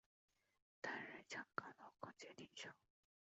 [0.81, 2.67] 担任香港劳工界领袖。